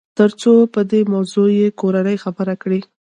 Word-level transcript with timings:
تر 0.17 0.29
څو 0.41 0.51
په 0.73 0.81
دې 0.91 1.01
موضوع 1.13 1.47
يې 1.59 1.67
کورنۍ 1.79 2.17
خبره 2.23 2.55
کړي. 2.63 2.79